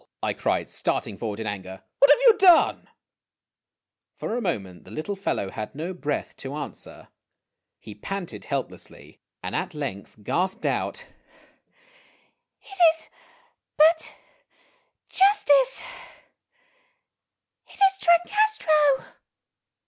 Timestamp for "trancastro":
17.99-19.03